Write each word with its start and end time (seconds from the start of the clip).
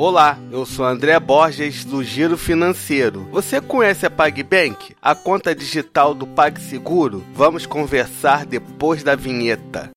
Olá, 0.00 0.38
eu 0.52 0.64
sou 0.64 0.84
André 0.84 1.18
Borges 1.18 1.84
do 1.84 2.04
Giro 2.04 2.38
Financeiro. 2.38 3.26
Você 3.32 3.60
conhece 3.60 4.06
a 4.06 4.10
PagBank, 4.10 4.94
a 5.02 5.12
conta 5.12 5.52
digital 5.52 6.14
do 6.14 6.24
PagSeguro? 6.24 7.24
Vamos 7.34 7.66
conversar 7.66 8.46
depois 8.46 9.02
da 9.02 9.16
vinheta. 9.16 9.90